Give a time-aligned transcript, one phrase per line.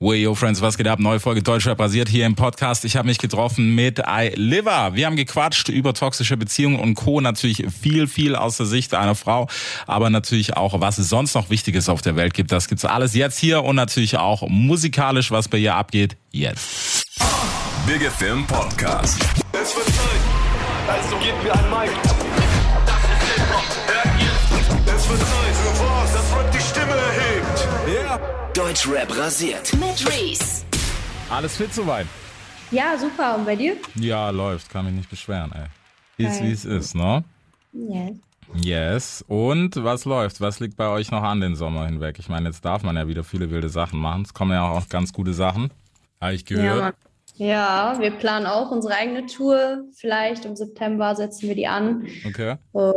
[0.00, 1.00] Way, yo, Friends, was geht ab?
[1.00, 2.84] Neue Folge Deutschrap basiert hier im Podcast.
[2.84, 4.94] Ich habe mich getroffen mit I Liver.
[4.94, 7.20] Wir haben gequatscht über toxische Beziehungen und Co.
[7.20, 9.48] Natürlich viel, viel aus der Sicht einer Frau,
[9.88, 12.52] aber natürlich auch, was es sonst noch Wichtiges auf der Welt gibt.
[12.52, 17.04] Das gibt's alles jetzt hier und natürlich auch musikalisch, was bei ihr abgeht, jetzt.
[17.84, 19.18] Big Film Podcast.
[19.52, 20.20] Es wird Zeit,
[20.86, 21.90] also gebt mir ein Mic.
[22.86, 24.94] Das ist Hip-Hop, hört ihr?
[24.94, 25.47] Es wird Zeit
[28.58, 29.72] Deutschrap rasiert.
[29.74, 30.64] Mit Reese.
[31.30, 32.06] Alles fit soweit?
[32.72, 33.36] Ja, super.
[33.36, 33.76] Und bei dir?
[33.94, 34.68] Ja, läuft.
[34.68, 36.26] Kann mich nicht beschweren, ey.
[36.26, 37.22] Ist wie es ist, ne?
[37.72, 38.16] Yes.
[38.60, 39.24] Yes.
[39.28, 40.40] Und was läuft?
[40.40, 42.16] Was liegt bei euch noch an den Sommer hinweg?
[42.18, 44.22] Ich meine, jetzt darf man ja wieder viele wilde Sachen machen.
[44.22, 45.70] Es kommen ja auch ganz gute Sachen.
[46.20, 46.80] Habe ich Ja, gehört.
[46.80, 46.94] Mann.
[47.36, 49.84] ja, wir planen auch unsere eigene Tour.
[49.94, 52.08] Vielleicht im September setzen wir die an.
[52.26, 52.56] okay.
[52.72, 52.96] Und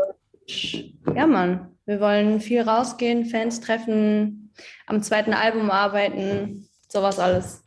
[1.16, 4.41] ja, Mann, wir wollen viel rausgehen, Fans treffen,
[4.88, 7.64] am zweiten Album arbeiten, sowas alles.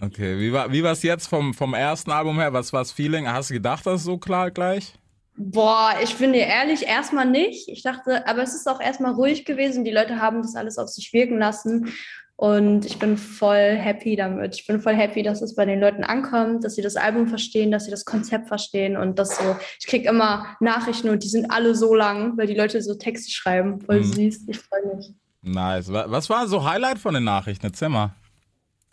[0.00, 0.38] Okay.
[0.38, 2.52] Wie war wie war's jetzt vom, vom ersten Album her?
[2.52, 3.26] Was war's Feeling?
[3.28, 4.94] Hast du gedacht, das ist so klar gleich?
[5.38, 7.68] Boah, ich bin dir ehrlich, erstmal nicht.
[7.68, 9.84] Ich dachte, aber es ist auch erstmal ruhig gewesen.
[9.84, 11.92] Die Leute haben das alles auf sich wirken lassen.
[12.38, 14.56] Und ich bin voll happy damit.
[14.56, 17.70] Ich bin voll happy, dass es bei den Leuten ankommt, dass sie das Album verstehen,
[17.70, 19.56] dass sie das Konzept verstehen und das so.
[19.80, 23.32] Ich krieg immer Nachrichten und die sind alle so lang, weil die Leute so Texte
[23.32, 23.80] schreiben.
[23.80, 24.12] Voll Mhm.
[24.12, 24.44] süß.
[24.48, 25.12] Ich freue mich.
[25.46, 25.92] Nice.
[25.92, 27.66] Wa- Was war so Highlight von den Nachrichten?
[27.66, 28.10] Erzähl mal.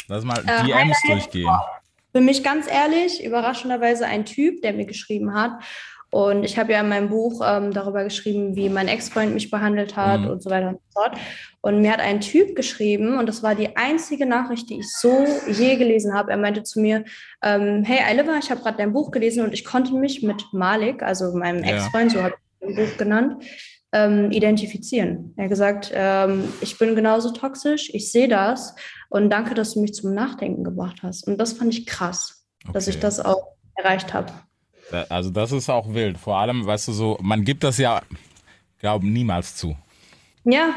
[0.07, 0.97] Lass mal Äh, DMs Highlight?
[1.07, 1.49] durchgehen.
[2.13, 5.51] Für mich ganz ehrlich, überraschenderweise ein Typ, der mir geschrieben hat.
[6.11, 9.95] Und ich habe ja in meinem Buch ähm, darüber geschrieben, wie mein Ex-Freund mich behandelt
[9.95, 10.27] hat Mhm.
[10.27, 11.17] und so weiter und so fort.
[11.61, 15.25] Und mir hat ein Typ geschrieben, und das war die einzige Nachricht, die ich so
[15.47, 16.29] je gelesen habe.
[16.29, 17.03] Er meinte zu mir,
[17.41, 21.01] ähm, hey Eiliver, ich habe gerade dein Buch gelesen und ich konnte mich mit Malik,
[21.01, 21.77] also meinem Ja.
[21.77, 23.43] Ex-Freund, so habe ich im Buch genannt,
[23.93, 25.33] ähm, identifizieren.
[25.37, 28.75] Er hat gesagt, ähm, ich bin genauso toxisch, ich sehe das
[29.09, 31.27] und danke, dass du mich zum Nachdenken gebracht hast.
[31.27, 33.01] Und das fand ich krass dass ich Okay.
[33.01, 34.31] das auch erreicht habe.
[35.09, 36.17] Also das ist auch wild.
[36.17, 38.01] Vor allem, weißt du so, man gibt das ja,
[38.79, 39.75] glaube niemals zu.
[40.43, 40.75] Ja,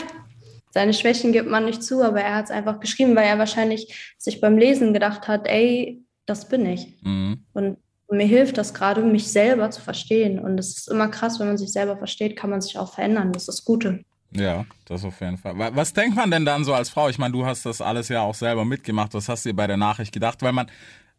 [0.71, 4.15] seine Schwächen gibt man nicht zu, aber er hat es einfach geschrieben, weil er wahrscheinlich
[4.19, 6.99] sich beim Lesen gedacht hat, ey, das bin ich.
[7.03, 7.45] Mhm.
[7.53, 7.79] Und
[8.11, 10.39] mir hilft das gerade, mich selber zu verstehen.
[10.39, 13.33] Und es ist immer krass, wenn man sich selber versteht, kann man sich auch verändern.
[13.33, 14.03] Das ist das Gute.
[14.33, 15.59] Ja, das auf jeden Fall.
[15.59, 17.09] Wa- Was denkt man denn dann so als Frau?
[17.09, 19.15] Ich meine, du hast das alles ja auch selber mitgemacht.
[19.15, 20.43] Was hast du dir bei der Nachricht gedacht?
[20.43, 20.71] Weil man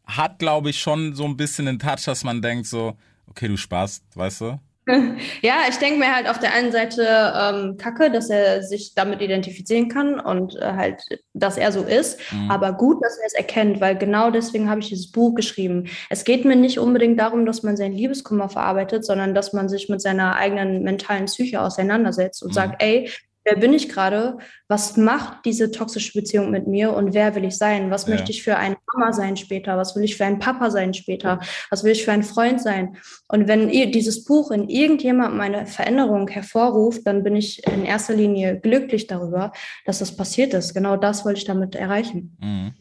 [0.05, 2.95] hat, glaube ich, schon so ein bisschen den Touch, dass man denkt so,
[3.27, 4.59] okay, du sparst, weißt du?
[5.41, 7.03] Ja, ich denke mir halt auf der einen Seite
[7.35, 11.01] ähm, Kacke, dass er sich damit identifizieren kann und äh, halt,
[11.33, 12.19] dass er so ist.
[12.31, 12.49] Mhm.
[12.49, 15.89] Aber gut, dass er es erkennt, weil genau deswegen habe ich dieses Buch geschrieben.
[16.09, 19.89] Es geht mir nicht unbedingt darum, dass man seinen Liebeskummer verarbeitet, sondern dass man sich
[19.89, 22.53] mit seiner eigenen mentalen Psyche auseinandersetzt und Mhm.
[22.53, 23.09] sagt, ey,
[23.47, 24.37] wer bin ich gerade?
[24.67, 27.89] Was macht diese toxische Beziehung mit mir und wer will ich sein?
[27.89, 28.11] Was Ja.
[28.15, 29.77] möchte ich für eine Mama sein später?
[29.77, 31.39] Was will ich für ein Papa sein später?
[31.69, 32.97] Was will ich für ein Freund sein?
[33.29, 38.59] Und wenn dieses Buch in irgendjemandem eine Veränderung hervorruft, dann bin ich in erster Linie
[38.59, 39.53] glücklich darüber,
[39.85, 40.73] dass das passiert ist.
[40.73, 42.35] Genau das wollte ich damit erreichen.
[42.41, 42.73] Mhm.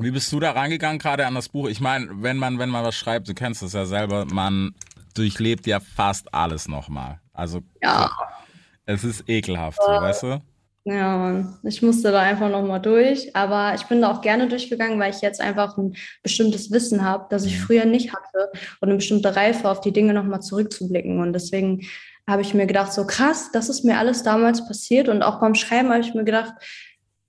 [0.00, 1.68] Wie bist du da rangegangen gerade an das Buch?
[1.68, 4.74] Ich meine, wenn man, wenn man was schreibt, du kennst das ja selber, man
[5.14, 7.20] durchlebt ja fast alles nochmal.
[7.32, 8.10] Also Ja.
[8.86, 10.40] Es ist ekelhaft, so, weißt du?
[10.86, 11.56] Ja, Mann.
[11.62, 13.34] Ich musste da einfach nochmal durch.
[13.34, 17.26] Aber ich bin da auch gerne durchgegangen, weil ich jetzt einfach ein bestimmtes Wissen habe,
[17.30, 17.62] das ich Mhm.
[17.62, 18.50] früher nicht hatte
[18.80, 21.20] und eine bestimmte Reife auf die Dinge nochmal zurückzublicken.
[21.20, 21.86] Und deswegen
[22.28, 25.08] habe ich mir gedacht, so krass, das ist mir alles damals passiert.
[25.08, 26.52] Und auch beim Schreiben habe ich mir gedacht,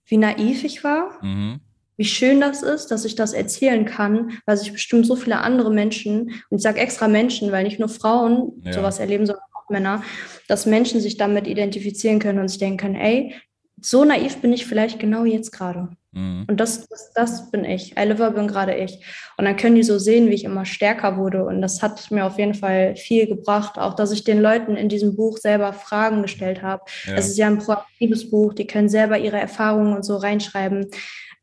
[0.04, 1.18] wie naiv ich war.
[1.22, 1.60] Mhm.
[1.98, 5.70] wie schön das ist, dass ich das erzählen kann, weil sich bestimmt so viele andere
[5.72, 8.74] Menschen, und ich sage extra Menschen, weil nicht nur Frauen Ja.
[8.74, 10.02] sowas erleben, sondern Männer,
[10.48, 13.34] dass Menschen sich damit identifizieren können und sich denken können, ey,
[13.80, 15.88] so naiv bin ich vielleicht genau jetzt gerade.
[16.12, 16.46] Mhm.
[16.48, 17.96] Und das, das, das bin ich.
[17.98, 19.04] Oliver bin gerade ich.
[19.36, 21.44] Und dann können die so sehen, wie ich immer stärker wurde.
[21.44, 23.78] Und das hat mir auf jeden Fall viel gebracht.
[23.78, 26.84] Auch, dass ich den Leuten in diesem Buch selber Fragen gestellt habe.
[27.06, 27.14] Ja.
[27.14, 28.54] Es ist ja ein proaktives Buch.
[28.54, 30.86] Die können selber ihre Erfahrungen und so reinschreiben.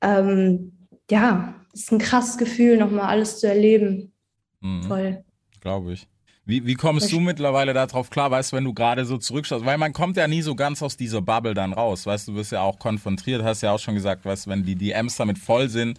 [0.02, 4.12] Ähm, ja, es ist ein krasses Gefühl, nochmal alles zu erleben.
[4.60, 4.84] Mhm.
[4.84, 5.24] Voll.
[5.62, 6.08] Glaube ich.
[6.46, 9.66] Wie, wie kommst du mittlerweile darauf klar, weißt du, wenn du gerade so zurückschaust?
[9.66, 12.38] Weil man kommt ja nie so ganz aus dieser Bubble dann raus, weißt du, du
[12.40, 15.38] wirst ja auch konfrontiert, hast ja auch schon gesagt, weißt du, wenn die DMs damit
[15.38, 15.98] voll sind.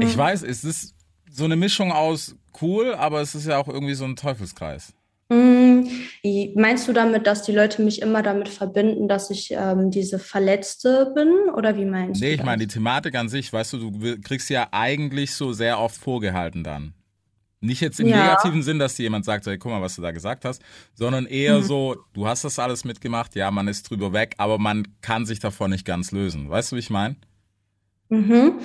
[0.00, 0.94] Ich weiß, es ist
[1.30, 4.94] so eine Mischung aus cool, aber es ist ja auch irgendwie so ein Teufelskreis.
[5.30, 10.18] Wie- Meinst du damit, dass die Leute mich immer damit verbinden, dass ich ähm, diese
[10.18, 11.28] Verletzte bin?
[11.54, 12.72] Oder wie meinst Nee, du ich meine, die?
[12.72, 16.94] Thematik an sich, weißt du, du kriegst ja eigentlich so sehr oft vorgehalten dann.
[17.60, 18.16] Nicht jetzt im Ja.
[18.20, 20.62] negativen Sinn, dass dir jemand sagt, hey, guck mal, was du da gesagt hast,
[20.94, 21.64] sondern eher Mhm.
[21.64, 25.40] so, du hast das alles mitgemacht, ja, man ist drüber weg, aber man kann sich
[25.40, 26.48] davon nicht ganz lösen.
[26.48, 27.16] Weißt du, wie ich meine?
[28.10, 28.60] Mhm.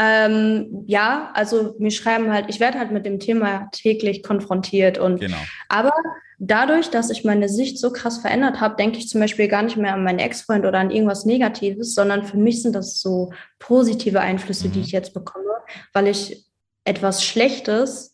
[0.00, 5.20] Ähm, ja, also mir schreiben halt, ich werde halt mit dem Thema täglich konfrontiert und
[5.20, 5.36] Genau.
[5.68, 5.92] aber
[6.38, 9.76] dadurch, dass ich meine Sicht so krass verändert habe, denke ich zum Beispiel gar nicht
[9.76, 14.20] mehr an meinen Ex-Freund oder an irgendwas Negatives, sondern für mich sind das so positive
[14.20, 14.84] Einflüsse, die Mhm.
[14.84, 15.44] ich jetzt bekomme,
[15.92, 16.44] weil ich
[16.84, 18.12] etwas Schlechtes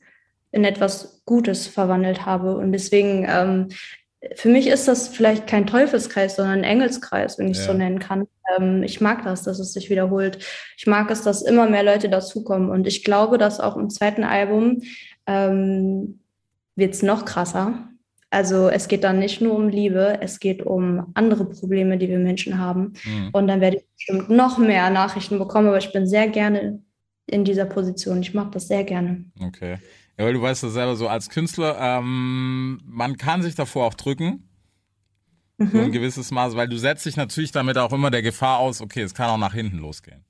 [0.55, 2.57] in etwas Gutes verwandelt habe.
[2.57, 3.69] Und deswegen, ähm,
[4.37, 7.73] für mich ist das vielleicht kein Teufelskreis, sondern ein Engelskreis, wenn ich es Ja.
[7.73, 8.27] so nennen kann.
[8.57, 10.39] Ähm, ich mag das, dass es sich wiederholt.
[10.79, 12.71] Ich mag es, dass immer mehr Leute dazukommen.
[12.71, 14.81] Und ich glaube, dass auch im zweiten Album
[15.27, 16.21] ähm,
[16.77, 17.89] wird es noch krasser.
[18.31, 22.19] Also es geht dann nicht nur um Liebe, es geht um andere Probleme, die wir
[22.19, 22.95] Menschen haben.
[23.05, 23.31] Mhm.
[23.33, 26.81] Und dann werde ich bestimmt noch mehr Nachrichten bekommen, aber ich bin sehr gerne
[27.27, 28.21] in dieser Position.
[28.23, 29.25] Ich mag das sehr gerne.
[29.41, 29.79] Okay.
[30.17, 33.95] Ja, weil du weißt ja selber so als Künstler, ähm, man kann sich davor auch
[33.95, 34.49] drücken,
[35.59, 35.93] so ein Mhm.
[35.93, 39.15] gewisses Maß, weil du setzt dich natürlich damit auch immer der Gefahr aus, okay, es
[39.15, 40.25] kann auch nach hinten losgehen.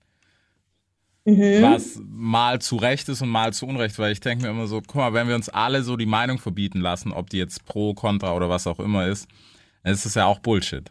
[1.26, 1.62] Mhm.
[1.62, 4.80] Was mal zu Recht ist und mal zu Unrecht, weil ich denke mir immer so,
[4.82, 7.94] guck mal, wenn wir uns alle so die Meinung verbieten lassen, ob die jetzt pro,
[7.94, 9.26] contra oder was auch immer ist,
[9.82, 10.90] dann ist es ja auch Bullshit,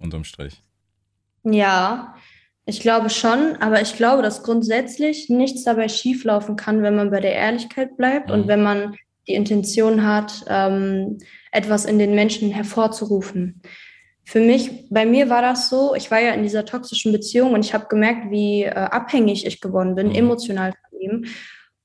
[0.00, 0.62] unterm Strich.
[1.44, 2.14] Ja,
[2.70, 7.20] ich glaube schon, aber ich glaube, dass grundsätzlich nichts dabei schieflaufen kann, wenn man bei
[7.20, 8.34] der Ehrlichkeit bleibt Mhm.
[8.34, 8.96] und wenn man
[9.28, 11.18] die Intention hat, ähm,
[11.52, 13.60] etwas in den Menschen hervorzurufen.
[14.24, 17.64] Für mich, bei mir war das so, ich war ja in dieser toxischen Beziehung und
[17.64, 20.14] ich habe gemerkt, wie äh, abhängig ich geworden bin, Mhm.
[20.14, 21.24] emotional von ihm.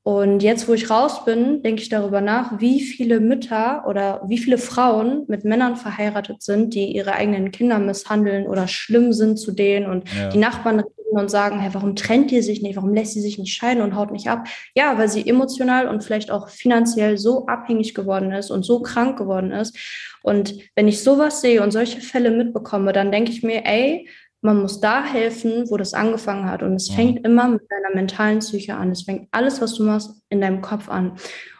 [0.07, 4.37] Und jetzt, wo ich raus bin, denke ich darüber nach, wie viele Mütter oder wie
[4.37, 9.51] viele Frauen mit Männern verheiratet sind, die ihre eigenen Kinder misshandeln oder schlimm sind zu
[9.51, 10.29] denen und Ja.
[10.29, 12.75] die Nachbarn reden und sagen, hey, warum trennt ihr sich nicht?
[12.75, 14.47] Warum lässt sie sich nicht scheiden und haut nicht ab?
[14.75, 19.17] Ja, weil sie emotional und vielleicht auch finanziell so abhängig geworden ist und so krank
[19.17, 19.75] geworden ist.
[20.21, 24.07] Und wenn ich sowas sehe und solche Fälle mitbekomme, dann denke ich mir, ey,
[24.41, 26.61] man muss da helfen, wo das angefangen hat.
[26.61, 26.93] Und es Mhm.
[26.95, 28.91] fängt immer mit deiner mentalen Psyche an.
[28.91, 31.13] Es fängt alles, was du machst, in deinem Kopf an.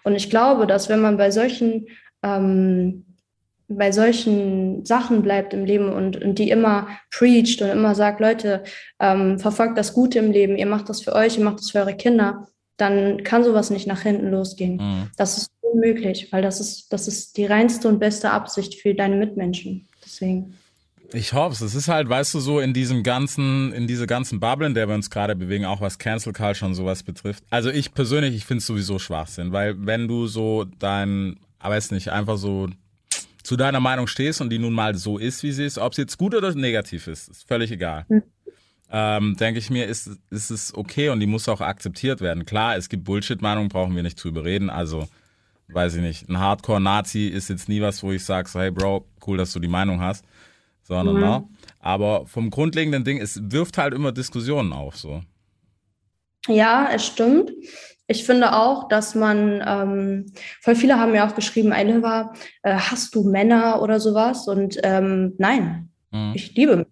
[0.04, 1.88] Und ich glaube, dass wenn man bei solchen,
[2.24, 3.06] ähm,
[3.68, 8.64] bei solchen Sachen bleibt im Leben und, und die immer preacht und immer sagt, Leute,
[9.00, 11.80] ähm, verfolgt das Gute im Leben, ihr macht das für euch, ihr macht das für
[11.80, 14.76] eure Kinder, dann kann sowas nicht nach hinten losgehen.
[14.76, 15.10] Mhm.
[15.18, 19.16] Das ist unmöglich, weil das ist, das ist die reinste und beste Absicht für deine
[19.16, 19.88] Mitmenschen.
[20.04, 20.54] Deswegen.
[21.14, 21.76] Ich hoffe es.
[21.76, 24.96] ist halt, weißt du, so in diesem ganzen, in diese ganzen Bubble, in der wir
[24.96, 27.44] uns gerade bewegen, auch was Cancel Culture und sowas betrifft.
[27.50, 31.92] Also ich persönlich, ich finde es sowieso Schwachsinn, weil wenn du so dein, aber weiß
[31.92, 32.70] nicht, einfach so
[33.44, 36.02] zu deiner Meinung stehst und die nun mal so ist, wie sie ist, ob sie
[36.02, 38.06] jetzt gut oder negativ ist, ist völlig egal.
[38.90, 42.46] Ähm, denke ich mir, ist, ist es okay und die muss auch akzeptiert werden.
[42.46, 44.70] Klar, es gibt Bullshit-Meinungen, brauchen wir nicht zu überreden.
[44.70, 45.08] Also,
[45.68, 49.06] weiß ich nicht, ein Hardcore-Nazi ist jetzt nie was, wo ich sage, so, hey Bro,
[49.26, 50.24] cool, dass du die Meinung hast
[50.86, 51.22] sondern Mhm.
[51.22, 51.48] ne?
[51.80, 55.22] aber vom grundlegenden Ding, es wirft halt immer Diskussionen auf, so.
[56.48, 57.52] Ja, es stimmt.
[58.08, 60.26] Ich finde auch, dass man, ähm,
[60.62, 64.48] voll viele haben ja auch geschrieben, Eiliva, äh, hast du Männer oder sowas?
[64.48, 66.34] Und ähm, nein, Mhm.
[66.36, 66.88] ich liebe Männer.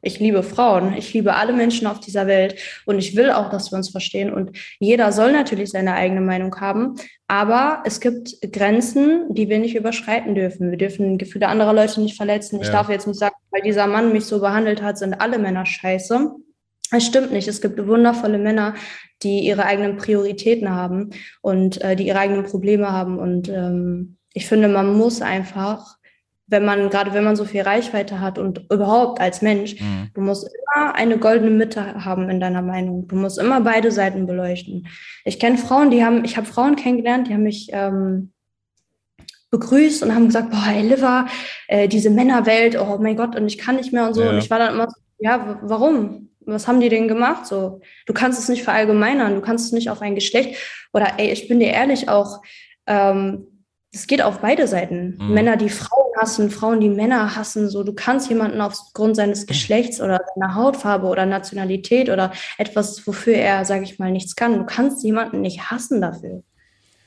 [0.00, 0.94] Ich liebe Frauen.
[0.96, 2.54] Ich liebe alle Menschen auf dieser Welt.
[2.86, 4.32] Und ich will auch, dass wir uns verstehen.
[4.32, 6.94] Und jeder soll natürlich seine eigene Meinung haben.
[7.26, 10.70] Aber es gibt Grenzen, die wir nicht überschreiten dürfen.
[10.70, 12.60] Wir dürfen Gefühle anderer Leute nicht verletzen.
[12.60, 12.74] Ich Ja.
[12.74, 16.30] darf jetzt nicht sagen, weil dieser Mann mich so behandelt hat, sind alle Männer scheiße.
[16.90, 17.48] Es stimmt nicht.
[17.48, 18.74] Es gibt wundervolle Männer,
[19.22, 21.10] die ihre eigenen Prioritäten haben
[21.42, 23.18] und äh, die ihre eigenen Probleme haben.
[23.18, 25.96] Und ähm, ich finde, man muss einfach,
[26.48, 30.10] wenn man, gerade wenn man so viel Reichweite hat und überhaupt als Mensch, Mhm.
[30.14, 33.06] du musst immer eine goldene Mitte haben in deiner Meinung.
[33.06, 34.86] Du musst immer beide Seiten beleuchten.
[35.24, 38.32] Ich kenne Frauen, die haben, ich habe Frauen kennengelernt, die haben mich ähm,
[39.50, 41.26] begrüßt und haben gesagt, boah, ey, Liva,
[41.68, 44.22] äh, diese Männerwelt, oh mein Gott, und ich kann nicht mehr und so.
[44.22, 44.30] Ja.
[44.30, 46.30] Und ich war dann immer so, ja, warum?
[46.40, 47.46] Was haben die denn gemacht?
[47.46, 50.56] So, du kannst es nicht verallgemeinern, du kannst es nicht auf ein Geschlecht
[50.94, 52.40] oder ey, ich bin dir ehrlich auch,
[52.86, 53.46] ähm,
[53.92, 55.16] es geht auf beide Seiten.
[55.18, 55.34] Mhm.
[55.34, 57.68] Männer, die Frauen hassen, Frauen, die Männer hassen.
[57.68, 63.34] So, du kannst jemanden aufgrund seines Geschlechts oder seiner Hautfarbe oder Nationalität oder etwas, wofür
[63.34, 64.58] er, sage ich mal, nichts kann.
[64.58, 66.42] Du kannst jemanden nicht hassen dafür.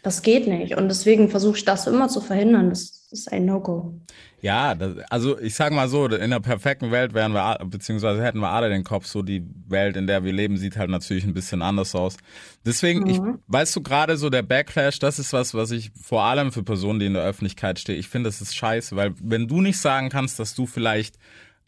[0.03, 0.77] Das geht nicht.
[0.77, 2.69] Und deswegen versuche ich das immer zu verhindern.
[2.69, 3.93] Das ist ein No-Go.
[4.41, 8.39] Ja, das, also ich sag mal so, in der perfekten Welt wären wir, beziehungsweise hätten
[8.39, 11.33] wir alle den Kopf, so die Welt, in der wir leben, sieht halt natürlich ein
[11.33, 12.17] bisschen anders aus.
[12.65, 16.51] Deswegen, ich, weißt du, gerade so der Backlash, das ist was, was ich vor allem
[16.51, 19.61] für Personen, die in der Öffentlichkeit stehen, ich finde, das ist scheiße, weil wenn du
[19.61, 21.17] nicht sagen kannst, dass du vielleicht,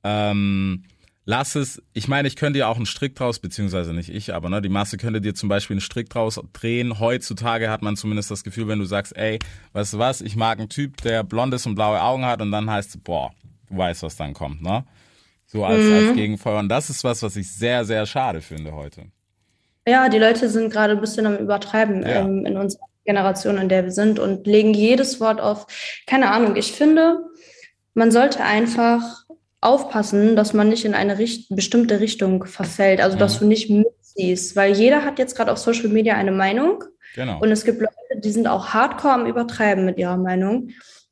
[0.04, 0.84] ähm,
[1.25, 4.50] lass es, ich meine, ich könnte dir auch einen Strick draus, beziehungsweise nicht ich, aber
[4.50, 7.00] ne, die Masse könnte dir zum Beispiel einen Strick draus drehen.
[7.00, 9.39] Heutzutage hat man zumindest das Gefühl, wenn du sagst, ey,
[9.74, 12.70] weißt du was, ich mag einen Typ, der blondes und blaue Augen hat und dann
[12.70, 13.32] heißt es, boah,
[13.70, 14.86] du weißt, was dann kommt, ne?
[15.46, 16.58] So als, als Gegenfeuer.
[16.60, 19.03] Und das ist was, was ich sehr, sehr schade finde heute.
[19.88, 22.22] Ja, die Leute sind gerade ein bisschen am Übertreiben Ja.
[22.22, 25.68] ähm, in unserer Generation, in der wir sind und legen jedes Wort auf.
[26.08, 26.56] Keine Ahnung.
[26.56, 27.20] Ich finde,
[27.94, 29.23] man sollte einfach
[29.63, 33.01] aufpassen, dass man nicht in eine richt bestimmte Richtung verfällt.
[33.01, 33.39] Also, dass Mhm.
[33.39, 36.84] du nicht mitziehst, weil jeder hat jetzt gerade auf Social Media eine Meinung
[37.15, 37.39] Genau.
[37.39, 37.93] und es gibt Leute,
[38.24, 40.70] die sind auch hardcore am Übertreiben mit ihrer Meinung.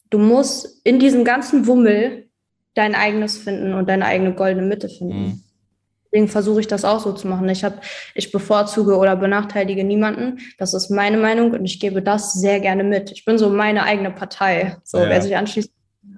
[0.10, 2.28] Du musst in diesem ganzen Wummel
[2.74, 5.18] dein eigenes finden und deine eigene goldene Mitte finden.
[5.24, 5.44] Mhm.
[6.14, 7.48] Deswegen versuche ich das auch so zu machen.
[7.48, 7.82] Ich hab,
[8.16, 10.40] ich bevorzuge oder benachteilige niemanden.
[10.58, 13.12] Das ist meine Meinung und ich gebe das sehr gerne mit.
[13.12, 14.76] Ich bin so meine eigene Partei.
[14.84, 15.08] So, Ja.
[15.10, 15.72] wer sich anschließt,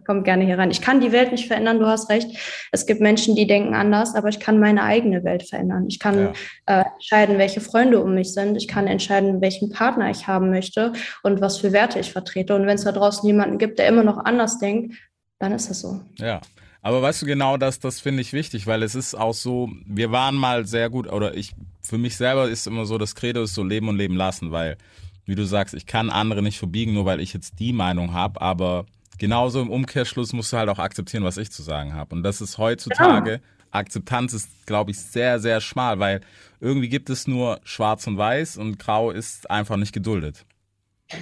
[0.05, 0.72] kommt gerne hier rein.
[0.72, 2.29] Ich kann die Welt nicht verändern, du hast recht.
[2.72, 5.86] Es gibt Menschen, die denken anders, aber ich kann meine eigene Welt verändern.
[5.88, 6.33] Ich kann
[6.65, 8.55] äh, entscheiden, welche Freunde um mich sind.
[8.55, 10.93] Ich kann entscheiden, welchen Partner ich haben möchte
[11.24, 12.55] und was für Werte ich vertrete.
[12.55, 14.95] Und wenn es da draußen jemanden gibt, der immer noch anders denkt,
[15.39, 16.01] dann ist das so.
[16.17, 16.41] Ja.
[16.83, 20.12] Aber weißt du genau, das, das finde ich wichtig, weil es ist auch so, wir
[20.12, 23.55] waren mal sehr gut, oder ich, für mich selber ist immer so, das Credo ist
[23.55, 24.77] so leben und leben lassen, weil,
[25.25, 28.41] wie du sagst, ich kann andere nicht verbiegen, nur weil ich jetzt die Meinung habe,
[28.41, 28.86] aber
[29.20, 32.15] genauso im Umkehrschluss musst du halt auch akzeptieren, was ich zu sagen habe.
[32.15, 33.41] Und das ist heutzutage,
[33.72, 36.22] Akzeptanz ist, glaube ich, sehr, sehr schmal, weil
[36.60, 40.46] irgendwie gibt es nur schwarz und weiß und grau ist einfach nicht geduldet.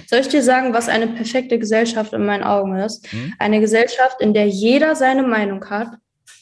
[0.06, 3.10] Soll ich dir sagen, was eine perfekte Gesellschaft in meinen Augen ist?
[3.12, 3.34] Hm?
[3.38, 5.88] Eine Gesellschaft, in der jeder seine Meinung hat,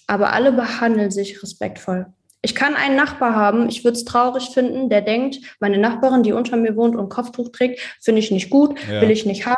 [0.07, 2.07] aber alle behandeln sich respektvoll.
[2.43, 6.33] Ich kann einen Nachbar haben, ich würde es traurig finden, der denkt, meine Nachbarin, die
[6.33, 9.01] unter mir wohnt und Kopftuch trägt, finde ich nicht gut, Ja.
[9.03, 9.57] will ich nicht haben,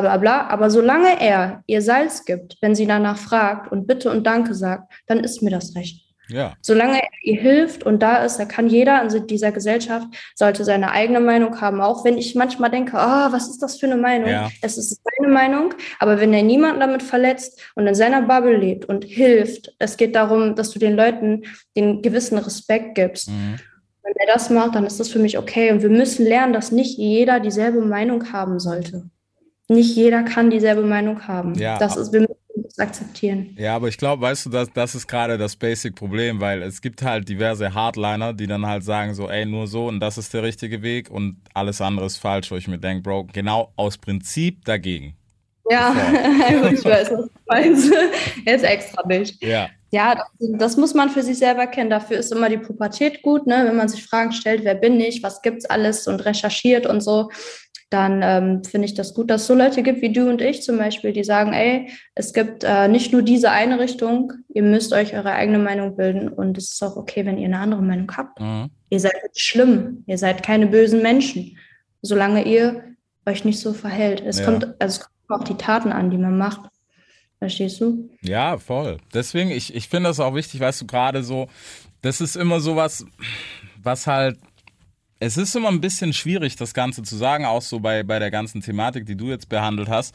[0.00, 0.46] bla bla bla.
[0.48, 4.92] Aber solange er ihr Salz gibt, wenn sie danach fragt und Bitte und Danke sagt,
[5.06, 6.02] dann ist mir das recht.
[6.28, 10.64] Ja, Solange er ihr hilft und da ist, da kann jeder in dieser Gesellschaft, sollte
[10.64, 11.82] seine eigene Meinung haben.
[11.82, 14.30] Auch wenn ich manchmal denke, ah, was ist das für eine Meinung?
[14.30, 14.48] Ja.
[14.62, 18.86] Es ist seine Meinung, aber wenn er niemanden damit verletzt und in seiner Bubble lebt
[18.86, 21.42] und hilft, es geht darum, dass du den Leuten
[21.76, 23.28] den gewissen Respekt gibst.
[23.28, 23.56] mhm.
[24.02, 25.72] Wenn er das macht, dann ist das für mich okay.
[25.72, 29.10] Und wir müssen lernen, dass nicht jeder dieselbe Meinung haben sollte.
[29.68, 31.54] Nicht jeder kann dieselbe Meinung haben.
[31.54, 31.78] Ja.
[31.78, 33.56] Das ist, wir müssen das akzeptieren.
[33.58, 37.02] Ja, aber ich glaube, weißt du, das, das ist gerade das Basic-Problem, weil es gibt
[37.02, 40.42] halt diverse Hardliner, die dann halt sagen so, ey, nur so und das ist der
[40.42, 44.64] richtige Weg und alles andere ist falsch, wo ich mir denke, Bro, genau aus Prinzip
[44.64, 45.16] dagegen.
[45.70, 45.94] Ja,
[46.70, 47.92] ich weiß, was du meinst.
[48.44, 49.42] Jetzt extra nicht.
[49.42, 50.26] Ja, Ja, das,
[50.58, 51.88] das muss man für sich selber kennen.
[51.88, 53.64] Dafür ist immer die Pubertät gut, ne?
[53.66, 57.30] Wenn man sich Fragen stellt, wer bin ich, was gibt's alles und recherchiert und so,
[57.90, 60.62] dann ähm, finde ich das gut, dass es so Leute gibt wie du und ich
[60.62, 64.92] zum Beispiel, die sagen, ey, es gibt äh, nicht nur diese eine Richtung, ihr müsst
[64.92, 68.10] euch eure eigene Meinung bilden und es ist auch okay, wenn ihr eine andere Meinung
[68.16, 68.40] habt.
[68.40, 68.70] mhm.
[68.90, 71.56] Ihr seid nicht schlimm, ihr seid keine bösen Menschen,
[72.02, 72.82] solange ihr
[73.26, 74.22] euch nicht so verhält.
[74.24, 74.44] Es Ja.
[74.46, 76.60] kommt, also es kommt auf die Taten an, die man macht.
[77.38, 78.08] Verstehst du?
[78.22, 78.98] ja, voll.
[79.12, 81.48] Deswegen, ich, ich finde das auch wichtig, weißt du, gerade so,
[82.00, 83.04] das ist immer so was,
[83.82, 84.38] was halt,
[85.20, 88.30] es ist immer ein bisschen schwierig, das Ganze zu sagen, auch so bei, bei der
[88.30, 90.14] ganzen Thematik, die du jetzt behandelt hast,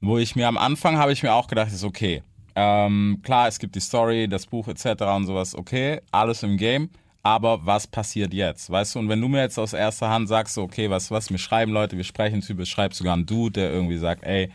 [0.00, 2.22] wo ich mir am Anfang habe ich mir auch gedacht, ist okay.
[2.54, 5.02] Ähm, klar, es gibt die Story, das Buch etc.
[5.16, 6.90] und sowas, okay, alles im Game.
[7.22, 8.68] Aber was passiert jetzt?
[8.68, 11.38] Weißt du, und wenn du mir jetzt aus erster Hand sagst, okay, was, was, mir
[11.38, 14.50] schreiben Leute, wir sprechen Typ, schreibt sogar ein Dude, der irgendwie sagt, ey,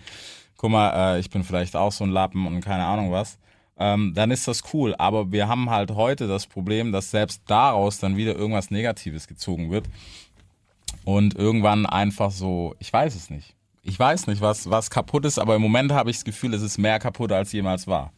[0.58, 3.40] guck mal, äh, ich bin vielleicht auch so ein Lappen und keine Ahnung was,
[3.80, 4.96] ähm, dann ist das cool.
[4.98, 9.72] Aber wir haben halt heute das Problem, dass selbst daraus dann wieder irgendwas Negatives gezogen
[9.72, 9.86] wird
[11.06, 13.54] und irgendwann einfach so, ich weiß es nicht.
[13.84, 16.62] Ich weiß nicht, was, was kaputt ist, aber im Moment habe ich das Gefühl, es
[16.62, 18.12] ist mehr kaputt, als jemals war.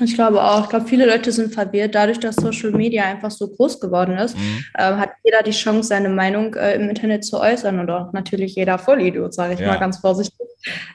[0.00, 0.64] Ich glaube auch.
[0.64, 1.94] Ich glaube, viele Leute sind verwirrt.
[1.94, 4.64] Dadurch, dass Social Media einfach so groß geworden ist, Mhm.
[4.78, 8.54] ähm, hat jeder die Chance, seine Meinung äh, im Internet zu äußern und auch natürlich
[8.54, 9.68] jeder Vollidiot, sage ich Ja.
[9.68, 10.48] mal ganz vorsichtig.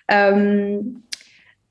[0.07, 1.03] Ähm,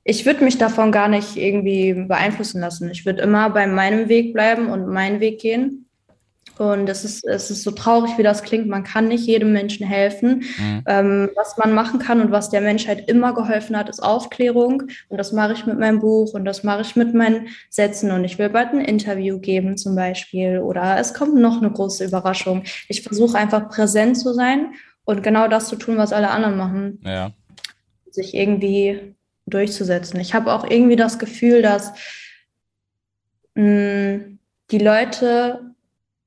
[0.09, 2.89] ich würde mich davon gar nicht irgendwie beeinflussen lassen.
[2.89, 5.89] Ich würde immer bei meinem Weg bleiben und meinen Weg gehen.
[6.57, 8.67] Und es ist, es ist so traurig, wie das klingt.
[8.67, 10.45] Man kann nicht jedem Menschen helfen.
[10.57, 10.83] Mhm.
[10.87, 14.83] Ähm, was man machen kann und was der Menschheit immer geholfen hat, ist Aufklärung.
[15.09, 18.11] Und das mache ich mit meinem Buch und das mache ich mit meinen Sätzen.
[18.11, 20.59] Und ich will bald ein Interview geben zum Beispiel.
[20.59, 22.63] Oder es kommt noch eine große Überraschung.
[22.87, 24.73] Ich versuche einfach präsent zu sein
[25.03, 27.31] und genau das zu tun, was alle anderen machen Ja.
[28.09, 29.16] sich irgendwie
[29.47, 30.19] durchzusetzen.
[30.19, 31.93] Ich habe auch irgendwie das Gefühl, dass
[33.55, 34.19] mh,
[34.71, 35.73] die Leute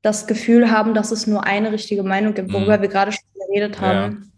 [0.03, 2.83] das Gefühl haben, dass es nur eine richtige Meinung gibt, worüber Mhm.
[2.83, 4.33] wir gerade schon geredet haben.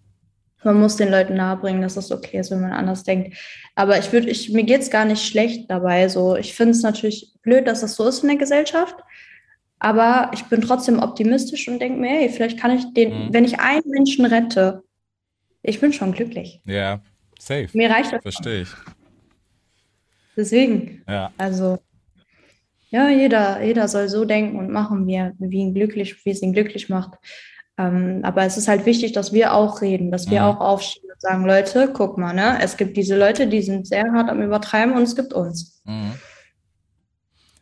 [0.65, 3.37] Man muss den Leuten nahebringen, dass es okay ist, wenn man anders denkt.
[3.75, 6.09] Aber ich würde, ich, mir geht's gar nicht schlecht dabei.
[6.09, 8.95] So, ich finde es natürlich blöd, dass das so ist in der Gesellschaft.
[9.81, 13.33] Aber ich bin trotzdem optimistisch und denke mir, hey, vielleicht kann ich den, Mhm.
[13.33, 14.85] wenn ich einen Menschen rette,
[15.63, 16.61] ich bin schon glücklich.
[16.65, 17.01] Ja.
[17.45, 17.69] Safe.
[17.73, 18.23] Mir reicht das.
[18.23, 18.69] Verstehe ich.
[20.37, 21.33] Deswegen, Ja.
[21.39, 21.79] also
[22.91, 26.41] ja, jeder, jeder soll so denken und machen, wie, er, wie, ihn glücklich, wie es
[26.41, 27.15] ihn glücklich macht.
[27.79, 30.47] Ähm, aber es ist halt wichtig, dass wir auch reden, dass wir Mhm.
[30.47, 34.05] auch aufstehen und sagen, Leute, guck mal, ne, es gibt diese Leute, die sind sehr
[34.13, 35.83] hart am Übertreiben und es gibt uns.
[35.85, 36.13] Mhm.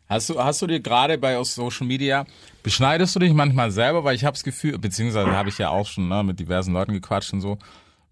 [0.07, 2.25] Hast du, hast du dir gerade bei Social Media,
[2.61, 5.87] beschneidest du dich manchmal selber, weil ich habe das Gefühl, beziehungsweise habe ich ja auch
[5.87, 7.57] schon ne, mit diversen Leuten gequatscht und so.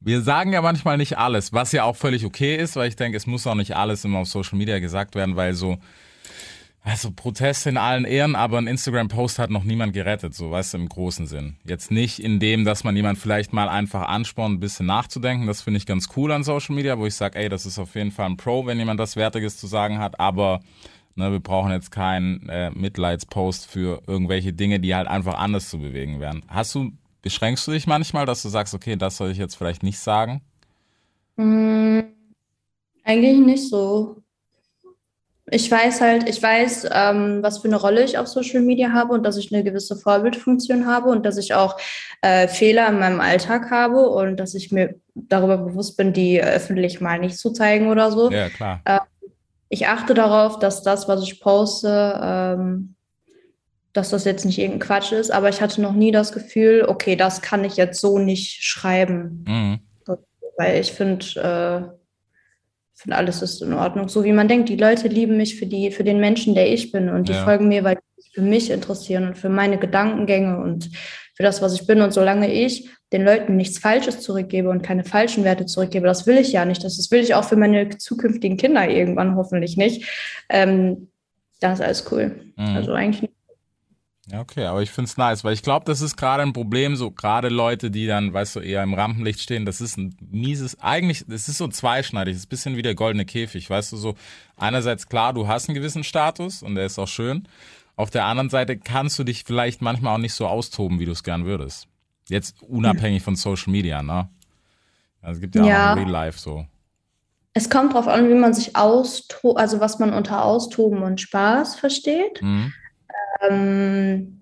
[0.01, 3.17] Wir sagen ja manchmal nicht alles, was ja auch völlig okay ist, weil ich denke,
[3.17, 5.77] es muss auch nicht alles immer auf Social Media gesagt werden, weil so,
[6.83, 10.77] also Proteste in allen Ehren, aber ein Instagram-Post hat noch niemand gerettet, so weißt du,
[10.77, 11.57] im großen Sinn.
[11.65, 15.47] Jetzt nicht in dem, dass man jemand vielleicht mal einfach anspornt, ein bisschen nachzudenken.
[15.47, 17.95] Das finde ich ganz cool an Social Media, wo ich sage, ey, das ist auf
[17.95, 20.61] jeden Fall ein Pro, wenn jemand das Wertiges zu sagen hat, aber
[21.15, 25.77] ne, wir brauchen jetzt keinen äh, Mitleidspost für irgendwelche Dinge, die halt einfach anders zu
[25.77, 26.43] bewegen wären.
[26.47, 29.83] Hast du, beschränkst du dich manchmal, dass du sagst, okay, das soll ich jetzt vielleicht
[29.83, 30.41] nicht sagen?
[31.35, 31.99] Mm,
[33.03, 34.17] eigentlich nicht so.
[35.51, 39.13] Ich weiß halt, ich weiß, ähm, was für eine Rolle ich auf Social Media habe
[39.13, 41.79] und dass ich eine gewisse Vorbildfunktion habe und dass ich auch
[42.21, 47.01] äh, Fehler in meinem Alltag habe und dass ich mir darüber bewusst bin, die öffentlich
[47.01, 48.29] mal nicht zu zeigen oder so.
[48.29, 48.81] Ja, klar.
[49.69, 52.95] Ich achte darauf, dass das, was ich poste, ähm,
[53.99, 57.17] dass das jetzt nicht irgendein Quatsch ist, aber ich hatte noch nie das Gefühl, okay,
[57.17, 59.43] das kann ich jetzt so nicht schreiben.
[59.45, 59.79] Mhm.
[60.57, 61.95] Weil ich finde, äh,
[62.95, 64.07] finde alles ist in Ordnung.
[64.07, 66.91] So wie man denkt, die Leute lieben mich für die, für den Menschen, der ich
[66.91, 67.09] bin.
[67.09, 67.43] Und die Ja.
[67.43, 70.89] folgen mir, weil die sich für mich interessieren und für meine Gedankengänge und
[71.35, 72.01] für das, was ich bin.
[72.01, 76.37] Und solange ich den Leuten nichts Falsches zurückgebe und keine falschen Werte zurückgebe, das will
[76.37, 76.83] ich ja nicht.
[76.83, 80.05] Das, das will ich auch für meine zukünftigen Kinder irgendwann hoffentlich nicht.
[80.49, 81.09] Ähm,
[81.59, 82.53] das ist alles cool.
[82.55, 82.75] Mhm.
[82.75, 83.33] Also eigentlich nicht.
[84.31, 87.09] Ja, okay, aber ich find's nice, weil ich glaube, das ist gerade ein Problem, so
[87.09, 91.25] gerade Leute, die dann, weißt du, eher im Rampenlicht stehen, das ist ein mieses, eigentlich,
[91.27, 94.13] das ist so zweischneidig, das ist ein bisschen wie der goldene Käfig, weißt du, so
[94.55, 97.47] einerseits klar, du hast einen gewissen Status und der ist auch schön,
[97.95, 101.11] auf der anderen Seite kannst du dich vielleicht manchmal auch nicht so austoben, wie du
[101.11, 101.87] es gern würdest.
[102.29, 104.29] Jetzt unabhängig von Social Media, ne?
[105.21, 105.93] Also es gibt ja, Ja.
[105.93, 106.65] auch Real Life so.
[107.53, 111.75] Es kommt darauf an, wie man sich austobt, also was man unter Austoben und Spaß
[111.75, 112.41] versteht.
[112.41, 112.73] Mhm.
[113.41, 114.41] Ähm,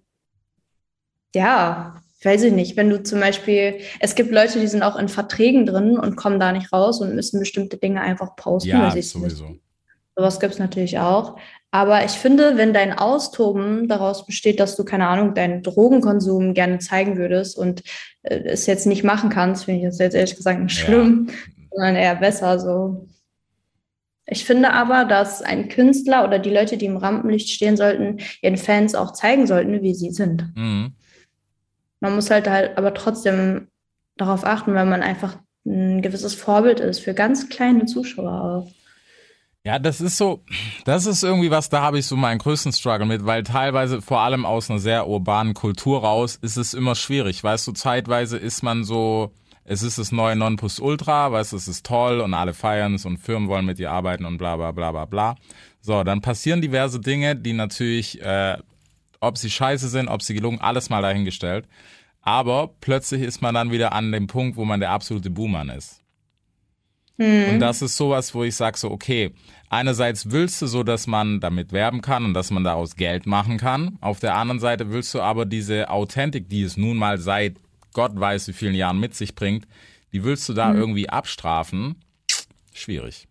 [1.36, 2.78] ja, weiß ich nicht.
[2.78, 6.40] Wenn du zum Beispiel, es gibt Leute, die sind auch in Verträgen drin und kommen
[6.40, 9.58] da nicht raus und müssen bestimmte Dinge einfach posten, Ja, sowieso.
[10.16, 11.38] Sowas gibt es natürlich auch.
[11.70, 16.80] Aber ich finde, wenn dein Austoben daraus besteht, dass du, keine Ahnung, deinen Drogenkonsum gerne
[16.80, 17.84] zeigen würdest und
[18.24, 20.86] äh, es jetzt nicht machen kannst, finde ich das jetzt ehrlich gesagt nicht Ja.
[20.86, 21.30] schlimm,
[21.72, 23.08] sondern eher besser so.
[24.30, 28.58] Ich finde aber, dass ein Künstler oder die Leute, die im Rampenlicht stehen sollten, ihren
[28.58, 30.54] Fans auch zeigen sollten, wie sie sind.
[30.56, 30.94] Mhm.
[32.02, 33.68] Man muss halt halt aber trotzdem
[34.18, 38.72] darauf achten, weil man einfach ein gewisses Vorbild ist für ganz kleine Zuschauer auch.
[39.63, 40.44] Ja, das ist so,
[40.86, 44.22] das ist irgendwie was, da habe ich so meinen größten Struggle mit, weil teilweise vor
[44.22, 47.44] allem aus einer sehr urbanen Kultur raus ist es immer schwierig.
[47.44, 49.34] Weißt du, zeitweise ist man so,
[49.67, 53.17] es ist das neue Nonplusultra, weißt du, es ist toll und alle feiern es und
[53.17, 55.36] Firmen wollen mit dir arbeiten und bla bla bla bla bla.
[55.82, 58.58] So, dann passieren diverse Dinge, die natürlich, äh,
[59.19, 61.67] ob sie scheiße sind, ob sie gelungen, alles mal dahingestellt.
[62.21, 66.01] Aber plötzlich ist man dann wieder an dem Punkt, wo man der absolute Buhmann ist.
[67.51, 69.34] Und das ist sowas, wo ich sage so, okay,
[69.69, 73.58] einerseits willst du so, dass man damit werben kann und dass man daraus Geld machen
[73.58, 73.97] kann.
[74.01, 77.58] Auf der anderen Seite willst du aber diese Authentik, die es nun mal seit
[77.93, 79.67] Gott weiß wie vielen Jahren mit sich bringt,
[80.13, 81.95] die willst du da irgendwie abstrafen.
[82.73, 83.28] Schwierig.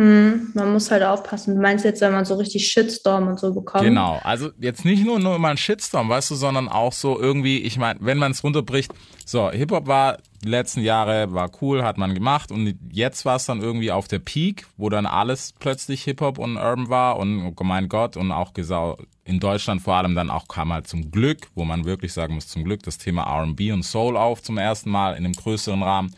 [0.00, 1.56] Hm, man muss halt aufpassen.
[1.56, 3.84] Du meinst jetzt, wenn man so richtig Shitstorm und so bekommt?
[3.84, 7.58] Genau, also jetzt nicht nur, nur immer ein Shitstorm, weißt du, sondern auch so irgendwie,
[7.58, 8.90] ich meine, wenn man es runterbricht,
[9.26, 13.44] so, Hip-Hop war die letzten Jahre, war cool, hat man gemacht und jetzt war es
[13.44, 17.64] dann irgendwie auf der Peak, wo dann alles plötzlich Hip-Hop und Urban war und oh
[17.64, 21.48] mein Gott und auch gesau in Deutschland vor allem dann auch kam halt zum Glück,
[21.54, 24.88] wo man wirklich sagen muss, zum Glück das Thema R&B und Soul auf zum ersten
[24.88, 26.14] Mal in einem größeren Rahmen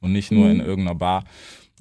[0.00, 1.24] und nicht nur in irgendeiner Bar.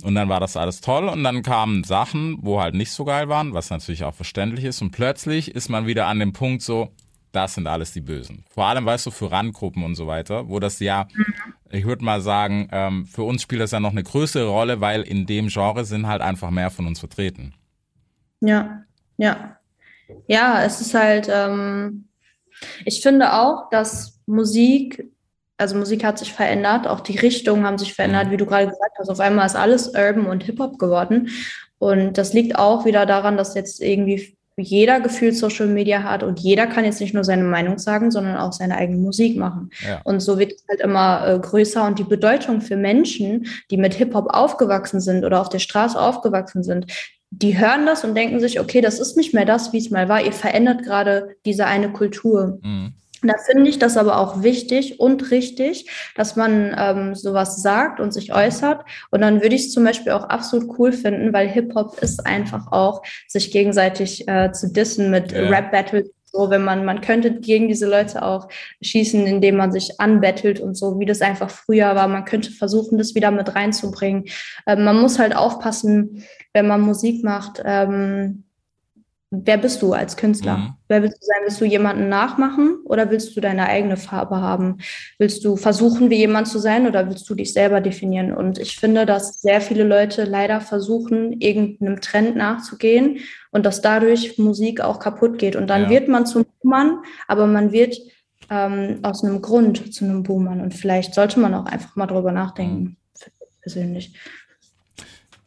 [0.03, 3.29] Und dann war das alles toll und dann kamen Sachen, wo halt nicht so geil
[3.29, 4.81] waren, was natürlich auch verständlich ist.
[4.81, 6.89] Und plötzlich ist man wieder an dem Punkt so,
[7.31, 8.45] das sind alles die Bösen.
[8.49, 11.07] Vor allem, weißt du, für Randgruppen und so weiter, wo das ja,
[11.69, 15.01] ich würde mal sagen, ähm, für uns spielt das ja noch eine größere Rolle, weil
[15.01, 17.53] in dem Genre sind halt einfach mehr von uns vertreten.
[18.39, 18.83] Ja,
[19.17, 19.57] ja.
[20.27, 22.07] Ja, es ist halt, ähm,
[22.86, 25.05] ich finde auch, dass Musik,
[25.57, 28.97] also Musik hat sich verändert, auch die Richtungen haben sich verändert, wie du gerade gesagt
[28.99, 29.09] hast.
[29.09, 31.29] Auf einmal ist alles Urban und Hip-Hop geworden.
[31.79, 36.39] Und das liegt auch wieder daran, dass jetzt irgendwie jeder gefühlt Social Media hat und
[36.39, 39.69] jeder kann jetzt nicht nur seine Meinung sagen, sondern auch seine eigene Musik machen.
[39.87, 40.01] Ja.
[40.03, 43.93] Und so wird es halt immer äh, größer und die Bedeutung für Menschen, die mit
[43.93, 46.91] Hip-Hop aufgewachsen sind oder auf der Straße aufgewachsen sind,
[47.29, 50.09] die hören das und denken sich, okay, das ist nicht mehr das, wie es mal
[50.09, 50.23] war.
[50.23, 52.59] Ihr verändert gerade diese eine Kultur.
[52.63, 52.93] Mhm.
[53.27, 58.13] Da finde ich das aber auch wichtig und richtig, dass man ähm, sowas sagt und
[58.13, 58.85] sich äußert.
[59.11, 62.71] Und dann würde ich es zum Beispiel auch absolut cool finden, weil Hip-Hop ist einfach
[62.71, 65.49] auch, sich gegenseitig äh, zu dissen mit Ja.
[65.49, 66.09] Rap-Battles.
[66.29, 68.49] So, wenn man, man könnte gegen diese Leute auch
[68.81, 72.07] schießen, indem man sich anbettelt und so, wie das einfach früher war.
[72.07, 74.25] Man könnte versuchen, das wieder mit reinzubringen.
[74.67, 77.61] Ähm, man muss halt aufpassen, wenn man Musik macht.
[77.65, 78.43] Ähm,
[79.29, 80.57] wer bist du als Künstler?
[80.57, 80.73] Mhm.
[80.87, 81.37] Wer willst du sein?
[81.43, 84.77] Willst du jemanden nachmachen oder willst du deine eigene Farbe haben?
[85.19, 88.31] Willst du versuchen, wie jemand zu sein oder willst du dich selber definieren?
[88.33, 93.19] Und ich finde, dass sehr viele Leute leider versuchen, irgendeinem Trend nachzugehen
[93.51, 95.55] und dass dadurch Musik auch kaputt geht.
[95.55, 95.89] Und dann Ja.
[95.89, 97.97] wird man zum Boomern, aber man wird
[98.49, 100.61] ähm, aus einem Grund zu einem Boomern.
[100.61, 102.95] Und vielleicht sollte man auch einfach mal drüber nachdenken,
[103.61, 104.13] persönlich.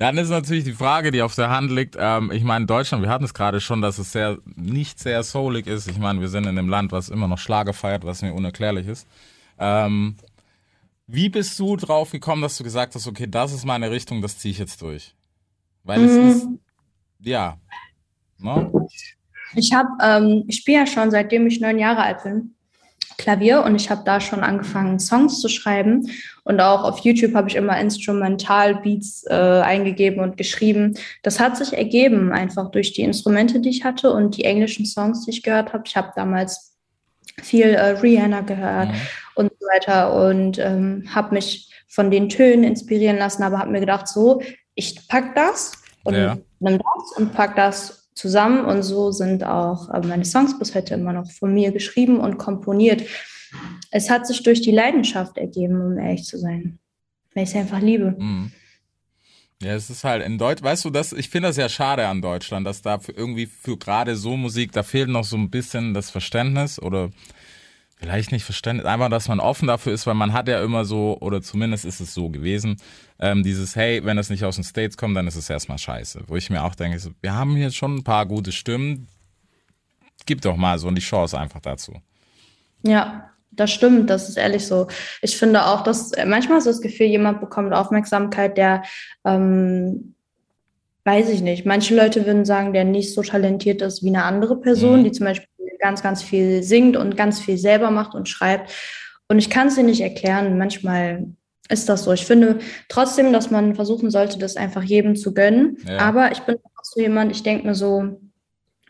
[0.00, 1.94] Dann ist natürlich die Frage, die auf der Hand liegt.
[2.00, 5.66] Ähm, ich meine, Deutschland, wir hatten es gerade schon, dass es sehr nicht sehr soulig
[5.66, 5.88] ist.
[5.88, 8.86] Ich meine, wir sind in einem Land, was immer noch Schlager feiert, was mir unerklärlich
[8.86, 9.06] ist.
[9.58, 10.16] Ähm,
[11.06, 14.38] wie bist du drauf gekommen, dass du gesagt hast, okay, das ist meine Richtung, das
[14.38, 15.14] ziehe ich jetzt durch?
[15.84, 16.26] Weil es Mhm.
[16.28, 16.48] ist,
[17.20, 17.58] ja,
[18.38, 18.72] ne?
[19.54, 22.54] Ich habe, ähm, ich spiele ja schon seitdem ich neun Jahre alt bin.
[23.20, 26.08] Klavier und ich habe da schon angefangen, Songs zu schreiben.
[26.44, 30.94] Und auch auf YouTube habe ich immer Instrumental-Beats äh, eingegeben und geschrieben.
[31.22, 35.24] Das hat sich ergeben, einfach durch die Instrumente, die ich hatte und die englischen Songs,
[35.24, 35.84] die ich gehört habe.
[35.86, 36.76] Ich habe damals
[37.42, 38.94] viel äh, Rihanna gehört Mhm.
[39.36, 43.80] und so weiter und ähm, habe mich von den Tönen inspirieren lassen, aber habe mir
[43.80, 44.42] gedacht, so,
[44.74, 45.72] ich pack das
[46.04, 46.36] und Ja.
[46.60, 50.94] nimm das und pack das zusammen und so sind auch äh, meine Songs bis heute
[50.94, 53.02] immer noch von mir geschrieben und komponiert.
[53.90, 56.78] Es hat sich durch die Leidenschaft ergeben, um ehrlich zu sein,
[57.34, 58.14] weil ich es einfach liebe.
[58.18, 58.52] Mhm.
[59.62, 62.22] Ja, es ist halt in Deutsch, weißt du, das, ich finde das ja schade an
[62.22, 65.92] Deutschland, dass da für irgendwie für gerade so Musik, da fehlt noch so ein bisschen
[65.92, 67.10] das Verständnis oder
[67.96, 71.18] vielleicht nicht Verständnis, einfach, dass man offen dafür ist, weil man hat ja immer so,
[71.20, 72.76] oder zumindest ist es so gewesen,
[73.20, 76.24] ähm, dieses, hey, wenn es nicht aus den States kommt, dann ist es erstmal scheiße.
[76.26, 79.06] Wo ich mir auch denke, so, wir haben hier schon ein paar gute Stimmen,
[80.26, 81.94] gib doch mal so die Chance einfach dazu.
[82.82, 84.86] Ja, das stimmt, das ist ehrlich so.
[85.22, 88.84] Ich finde auch, dass äh, manchmal ist das Gefühl, jemand bekommt Aufmerksamkeit, der,
[89.24, 90.14] ähm,
[91.04, 94.56] weiß ich nicht, manche Leute würden sagen, der nicht so talentiert ist wie eine andere
[94.58, 95.04] Person, Mhm.
[95.04, 98.70] die zum Beispiel ganz, ganz viel singt und ganz viel selber macht und schreibt.
[99.28, 100.58] Und ich kann es dir nicht erklären.
[100.58, 101.26] Manchmal
[101.70, 102.12] ist das so.
[102.12, 105.78] Ich finde trotzdem, dass man versuchen sollte, das einfach jedem zu gönnen.
[105.86, 105.98] Ja.
[105.98, 108.20] Aber ich bin auch so jemand, ich denke mir so,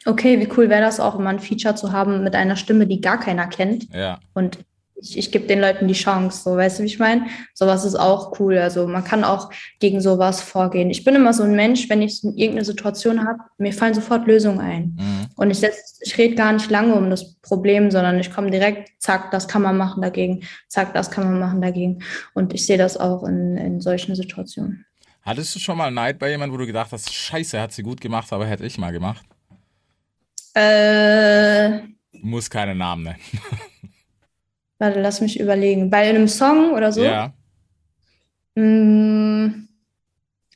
[0.06, 3.00] okay, wie cool wäre das auch, immer ein Feature zu haben mit einer Stimme, die
[3.00, 3.92] gar keiner kennt.
[3.94, 4.58] Ja, Und
[5.00, 7.26] ich, ich gebe den Leuten die Chance, so weißt du, wie ich meine?
[7.54, 8.58] Sowas ist auch cool.
[8.58, 10.90] Also man kann auch gegen sowas vorgehen.
[10.90, 14.60] Ich bin immer so ein Mensch, wenn ich irgendeine Situation habe, mir fallen sofort Lösungen
[14.60, 14.82] ein.
[14.98, 15.26] mhm.
[15.36, 18.90] Und ich, setz- ich rede gar nicht lange um das Problem, sondern ich komme direkt,
[18.98, 22.02] zack, das kann man machen dagegen, zack, das kann man machen dagegen.
[22.34, 24.84] Und ich sehe das auch in, in solchen Situationen.
[25.22, 28.00] Hattest du schon mal Neid bei jemandem, wo du gedacht hast, scheiße, hat sie gut
[28.00, 29.24] gemacht, aber hätte ich mal gemacht?
[30.54, 31.80] Äh,
[32.12, 33.18] Du musst keine Namen nennen.
[34.80, 35.90] warte, lass mich überlegen.
[35.90, 37.04] Bei einem Song oder so?
[37.04, 37.32] Ja.
[38.56, 39.68] Mm,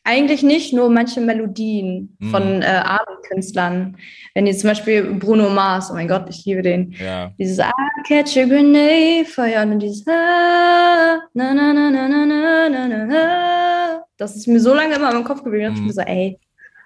[0.02, 2.30] eigentlich nicht, nur manche Melodien Mhm.
[2.30, 3.96] von äh, Abendkünstlern.
[4.34, 6.92] Wenn jetzt zum Beispiel Bruno Mars, oh mein Gott, ich liebe den.
[6.92, 7.30] Ja.
[7.38, 7.70] Dieses I
[8.06, 13.04] catch a grenade fire und dieses ah, na, na, na, na, na, na, na, na,
[13.06, 14.04] na.
[14.18, 15.64] Das ist mir so lange immer im Kopf geblieben.
[15.66, 15.86] dass Ich Mhm.
[15.86, 16.38] mir so, ey,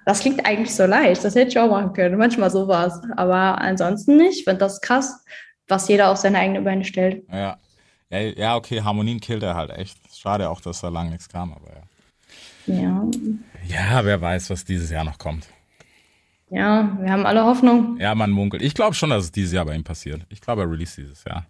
[0.06, 1.24] das klingt eigentlich so leicht.
[1.24, 2.16] Das hätte ich auch machen können.
[2.18, 3.00] Manchmal sowas.
[3.16, 4.38] Aber ansonsten nicht.
[4.38, 5.24] Ich finde das krass,
[5.68, 7.24] was jeder auf seine eigene Beine stellt.
[7.30, 7.58] Ja.
[8.10, 9.98] Ja, ja, okay, Harmonien killt er halt echt.
[10.16, 11.68] Schade auch, dass da lang nichts kam, aber
[12.66, 12.74] ja.
[12.74, 13.04] Ja.
[13.66, 15.46] Ja, wer weiß, was dieses Jahr noch kommt.
[16.50, 17.98] Ja, wir haben alle Hoffnung.
[18.00, 18.62] Ja, man munkelt.
[18.62, 20.22] Ich glaube schon, dass es dieses Jahr bei ihm passiert.
[20.30, 21.46] Ich glaube, er release dieses Jahr.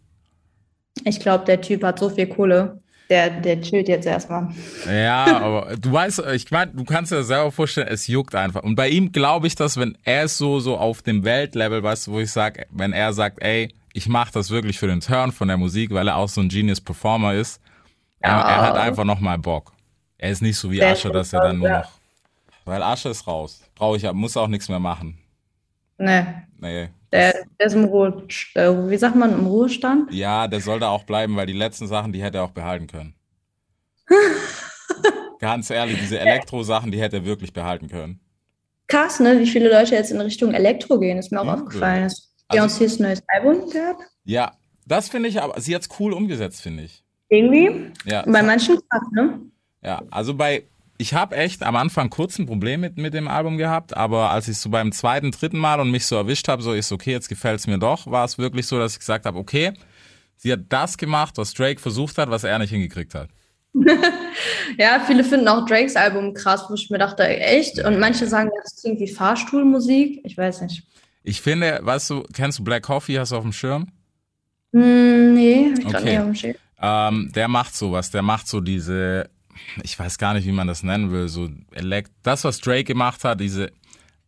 [1.04, 2.80] Ich glaube, der Typ hat so viel Kohle.
[3.10, 4.48] Der, der chillt jetzt erstmal.
[4.86, 8.62] Ja, aber du weißt, ich meine, du kannst dir selber vorstellen, es juckt einfach.
[8.62, 12.06] Und bei ihm glaube ich, dass wenn er ist so so auf dem Weltlevel, weißt
[12.08, 15.32] du, wo ich sage, wenn er sagt, ey, ich mache das wirklich für den Turn
[15.32, 17.60] von der Musik, weil er auch so ein Genius Performer ist,
[18.20, 18.40] er, Ja.
[18.48, 19.72] er hat einfach noch mal Bock.
[20.18, 21.90] Er ist nicht so wie Asche, dass er dann nur noch,
[22.66, 25.16] weil Asche ist raus, brauche ich, muss auch nichts mehr machen.
[25.96, 26.88] Ne, Nee.
[27.12, 28.22] Der, der ist im Ruhe,
[28.54, 30.12] äh, wie sagt man, im Ruhestand?
[30.12, 32.86] Ja, der soll da auch bleiben, weil die letzten Sachen, die hätte er auch behalten
[32.86, 33.14] können.
[35.40, 38.20] Ganz ehrlich, diese Elektro-Sachen, die hätte er wirklich behalten können.
[38.88, 42.04] Krass, ne, wie viele Leute jetzt in Richtung Elektro gehen, ist mir auch Ja, aufgefallen.
[42.04, 43.98] Hast Also- Beyoncé's neues Album gehört?
[44.24, 44.52] Ja,
[44.86, 47.04] das finde ich aber, sie hat's cool umgesetzt, finde ich.
[47.28, 47.92] Irgendwie?
[48.06, 49.40] Ja, Bei manchen krass, ne?
[49.82, 50.64] ja, also bei,
[50.98, 54.48] ich habe echt am Anfang kurz ein Problem mit, mit dem Album gehabt, aber als
[54.48, 57.28] ich so beim zweiten, dritten Mal und mich so erwischt habe, so ist okay, jetzt
[57.28, 59.72] gefällt's mir doch, war es wirklich so, dass ich gesagt habe, okay,
[60.36, 63.28] sie hat das gemacht, was Drake versucht hat, was er nicht hingekriegt hat.
[64.76, 67.78] ja, viele finden auch Drakes Album krass, wo ich mir dachte, echt?
[67.84, 70.20] Und manche sagen, das klingt wie Fahrstuhlmusik.
[70.24, 70.82] Ich weiß nicht.
[71.22, 73.86] Ich finde, weißt du, kennst du Black Coffee, hast du auf dem Schirm?
[74.72, 76.04] Mm, nee, hab ich okay.
[76.04, 76.54] nicht auf dem Schirm.
[76.80, 79.28] Ähm, der macht sowas, der macht so diese,
[79.82, 83.24] ich weiß gar nicht, wie man das nennen will, so elekt das, was Drake gemacht
[83.24, 83.72] hat, diese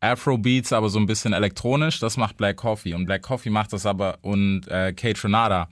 [0.01, 2.95] Afro-Beats, aber so ein bisschen elektronisch, das macht Black Coffee.
[2.95, 5.69] Und Black Coffee macht das aber, und äh, Kate Renata,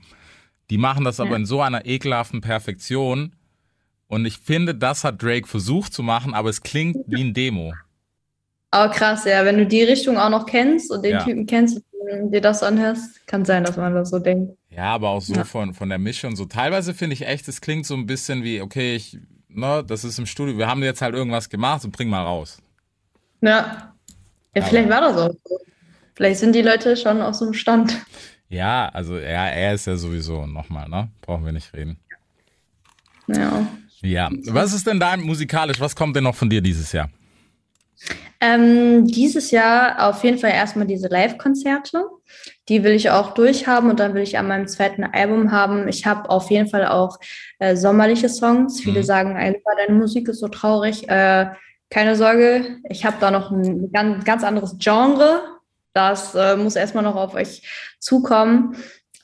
[0.69, 1.25] die machen das ja.
[1.25, 3.35] aber in so einer ekelhaften Perfektion.
[4.07, 7.73] Und ich finde, das hat Drake versucht zu machen, aber es klingt wie ein Demo.
[8.71, 11.23] Aber krass, ja, wenn du die Richtung auch noch kennst und den ja.
[11.23, 14.55] Typen kennst und dir das anhörst, kann sein, dass man das so denkt.
[14.69, 15.43] Ja, aber auch so ja.
[15.43, 16.35] von, von der Mischung.
[16.35, 19.17] So teilweise finde ich echt, es klingt so ein bisschen wie, okay, ich,
[19.49, 22.57] ne, das ist im Studio, wir haben jetzt halt irgendwas gemacht und bring mal raus.
[23.41, 23.93] Ja.
[24.55, 25.59] Ja, vielleicht war das auch so.
[26.15, 27.97] Vielleicht sind die Leute schon aus dem Stand.
[28.49, 31.09] Ja, also ja, er ist ja sowieso nochmal, ne?
[31.21, 31.99] Brauchen wir nicht reden.
[33.27, 33.67] Ja.
[34.01, 34.29] Ja.
[34.47, 35.79] Was ist denn da musikalisch?
[35.79, 37.09] Was kommt denn noch von dir dieses Jahr?
[38.41, 42.03] Ähm, dieses Jahr auf jeden Fall erstmal diese Live-Konzerte.
[42.67, 45.87] Die will ich auch durchhaben und dann will ich an meinem zweiten Album haben.
[45.87, 47.19] Ich habe auf jeden Fall auch
[47.59, 48.79] äh, sommerliche Songs.
[48.81, 49.05] Viele mhm.
[49.05, 51.09] sagen, deine Musik ist so traurig.
[51.09, 51.47] Äh,
[51.89, 55.41] keine Sorge, ich habe da noch ein ganz, ganz anderes Genre.
[55.93, 57.67] Das äh, muss erstmal noch auf euch
[57.99, 58.75] zukommen.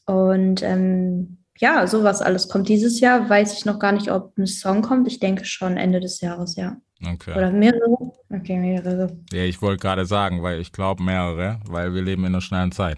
[0.06, 3.30] Und ähm, ja, sowas alles kommt dieses Jahr.
[3.30, 5.08] Weiß ich noch gar nicht, ob ein Song kommt.
[5.08, 6.78] Ich denke schon Ende des Jahres, ja.
[7.04, 7.36] Okay.
[7.36, 8.14] Oder mehrere?
[8.30, 9.18] Okay, mehrere.
[9.32, 12.72] Ja, ich wollte gerade sagen, weil ich glaube mehrere, weil wir leben in einer schnellen
[12.72, 12.98] Zeit.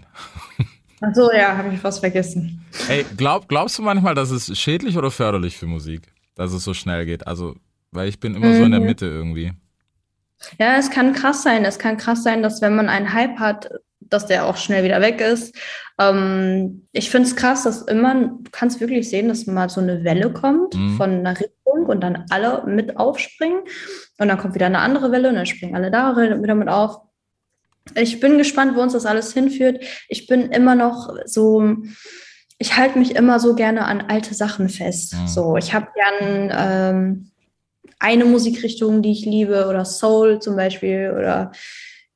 [1.00, 2.64] Ach so, ja, habe ich fast vergessen.
[2.88, 6.74] Ey, glaub, glaubst du manchmal, dass es schädlich oder förderlich für Musik, dass es so
[6.74, 7.26] schnell geht?
[7.26, 7.54] Also,
[7.92, 8.56] weil ich bin immer mhm.
[8.56, 8.86] so in der mhm.
[8.86, 9.52] Mitte irgendwie.
[10.58, 11.64] Ja, es kann krass sein.
[11.64, 13.68] Es kann krass sein, dass wenn man einen Hype hat,
[14.00, 15.54] dass der auch schnell wieder weg ist.
[15.98, 20.04] Ähm, ich finde es krass, dass immer, du kannst wirklich sehen, dass mal so eine
[20.04, 20.96] Welle kommt mhm.
[20.96, 23.60] von einer Richtung und dann alle mit aufspringen.
[24.18, 27.02] Und dann kommt wieder eine andere Welle und dann springen alle da wieder mit auf.
[27.94, 29.82] Ich bin gespannt, wo uns das alles hinführt.
[30.08, 31.76] Ich bin immer noch so,
[32.58, 35.14] ich halte mich immer so gerne an alte Sachen fest.
[35.14, 35.26] Mhm.
[35.28, 37.30] So, ich habe gern ähm,
[37.98, 41.52] eine Musikrichtung, die ich liebe, oder Soul zum Beispiel, oder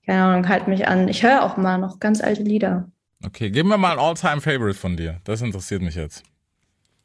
[0.04, 1.08] keine Ahnung, halt mich an.
[1.08, 2.90] Ich höre auch mal noch ganz alte Lieder.
[3.24, 5.20] Okay, gib mir mal ein All-Time-Favorite von dir.
[5.24, 6.24] Das interessiert mich jetzt.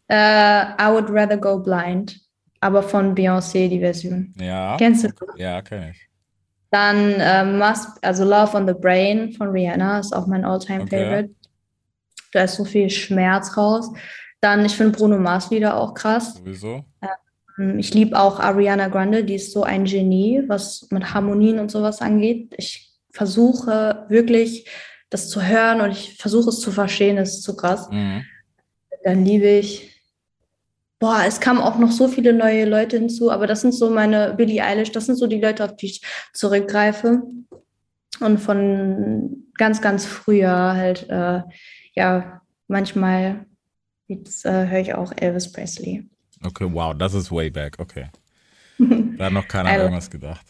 [0.09, 2.19] Uh, I Would Rather Go Blind,
[2.59, 4.33] aber von Beyoncé, die Version.
[4.39, 4.77] Ja.
[4.77, 5.09] Kennst du?
[5.35, 6.07] Ja, kenn ich.
[6.71, 11.29] Dann uh, Must, also Love on the Brain von Rihanna ist auch mein All-Time-Favorite.
[11.29, 11.35] Okay.
[12.33, 13.91] Da ist so viel Schmerz raus.
[14.41, 16.35] Dann, ich finde Bruno Mars Lieder auch krass.
[16.35, 16.83] Sowieso.
[17.57, 21.71] Uh, ich liebe auch Ariana Grande, die ist so ein Genie, was mit Harmonien und
[21.71, 22.53] sowas angeht.
[22.57, 24.69] Ich versuche wirklich
[25.09, 27.89] das zu hören und ich versuche es zu verstehen, das ist zu krass.
[27.89, 28.23] Mhm.
[29.03, 29.96] Dann liebe ich.
[30.99, 34.33] Boah, es kamen auch noch so viele neue Leute hinzu, aber das sind so meine
[34.33, 36.01] Billie Eilish, das sind so die Leute, auf die ich
[36.33, 37.21] zurückgreife.
[38.19, 41.41] Und von ganz, ganz früher halt, äh,
[41.93, 43.45] ja, manchmal
[44.07, 46.09] jetzt, äh, höre ich auch Elvis Presley.
[46.43, 48.07] Okay, wow, das ist way back, okay.
[49.17, 50.45] Da hat noch keiner also, irgendwas gedacht.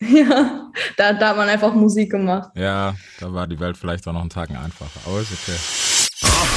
[0.00, 2.50] Ja, da, da hat man einfach Musik gemacht.
[2.54, 5.87] Ja, da war die Welt vielleicht auch noch einen Tag einfacher, aber ist okay.